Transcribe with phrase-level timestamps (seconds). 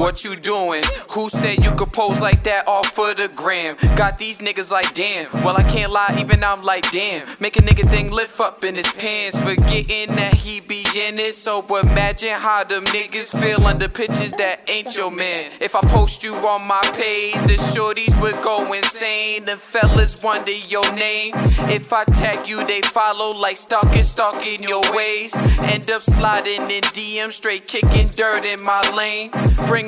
[0.00, 0.82] What you doing?
[1.10, 3.76] Who said you could pose like that off for the gram?
[3.96, 5.30] Got these niggas like damn.
[5.44, 7.28] Well, I can't lie, even I'm like damn.
[7.38, 11.34] Make a nigga thing lift up in his pants, forgetting that he be in it.
[11.34, 15.50] So imagine how them niggas feel under pictures that ain't your man.
[15.60, 19.44] If I post you on my page, the shorties would go insane.
[19.44, 21.32] The fellas wonder your name.
[21.68, 25.36] If I tag you, they follow like stalking, stalking your ways.
[25.68, 29.30] End up sliding in DM, straight kicking dirt in my lane.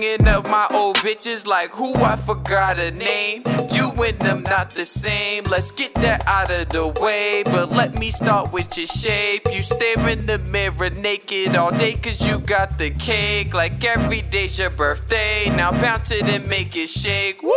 [0.03, 3.45] Up my old bitches like who I forgot a name.
[3.73, 5.45] You and them not the same.
[5.45, 7.45] Let's get that out of the way.
[7.45, 9.43] But let me start with your shape.
[9.53, 13.55] You stare in the mirror naked all day cause you got the cake.
[13.55, 15.49] Like every day's your birthday.
[15.51, 17.41] Now bounce it and make it shake.
[17.41, 17.53] Woo!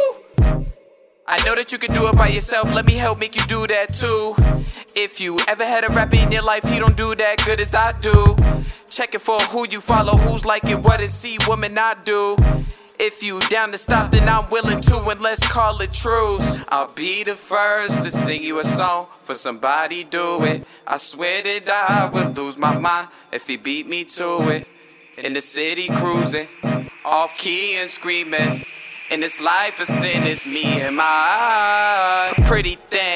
[1.27, 3.65] I know that you can do it by yourself, let me help make you do
[3.65, 4.35] that too.
[4.93, 7.73] If you ever had a rapper in your life, he don't do that good as
[7.73, 8.35] I do.
[8.95, 12.37] Checking for who you follow, who's liking what it see, woman I do.
[12.97, 16.63] If you down to stop, then I'm willing to, and let's call it truce.
[16.69, 20.65] I'll be the first to sing you a song for somebody do it.
[20.87, 24.67] I swear that I would lose my mind if he beat me to it.
[25.17, 26.47] In the city cruising,
[27.03, 28.65] off key and screaming.
[29.11, 33.14] In this life of sin, it's me and my pretty thing.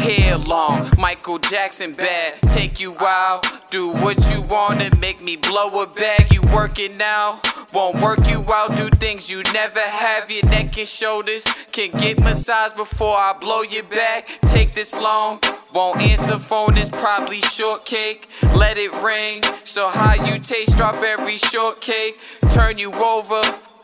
[0.00, 2.40] Hair long, Michael Jackson bad.
[2.48, 6.32] Take you out, do what you want and make me blow a bag.
[6.32, 7.38] You working now,
[7.74, 8.74] won't work you out.
[8.76, 10.30] Do things you never have.
[10.30, 14.26] Your neck and shoulders can get massaged before I blow your back.
[14.46, 15.38] Take this long,
[15.74, 16.78] won't answer phone.
[16.78, 18.26] It's probably shortcake.
[18.56, 19.42] Let it ring.
[19.64, 22.18] So how you taste strawberry shortcake?
[22.50, 23.42] Turn you over.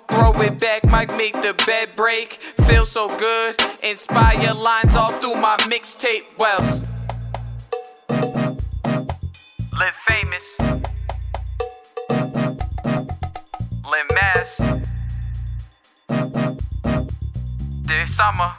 [0.09, 2.39] Throw it back, might make the bed break.
[2.67, 6.25] Feel so good, inspire lines all through my mixtape.
[6.37, 6.83] Wells.
[9.79, 10.57] Live famous.
[13.85, 14.61] Live mass.
[17.87, 18.53] Dear summer.